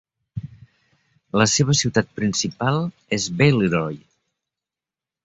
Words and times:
La 1.41 1.45
seva 1.51 1.75
ciutat 1.81 2.09
principal 2.21 2.79
és 3.19 3.29
Balleroy. 3.43 4.01